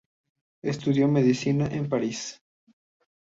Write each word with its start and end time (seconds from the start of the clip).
Estudió 0.63 1.07
medicina 1.07 1.67
en 1.67 1.87
París. 1.87 2.41